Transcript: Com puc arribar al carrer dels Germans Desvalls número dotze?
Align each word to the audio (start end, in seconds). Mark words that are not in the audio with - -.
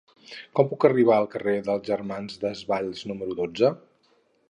Com 0.59 0.69
puc 0.71 0.87
arribar 0.89 1.13
al 1.17 1.27
carrer 1.35 1.55
dels 1.69 1.87
Germans 1.93 2.43
Desvalls 2.47 3.07
número 3.13 3.41
dotze? 3.45 3.75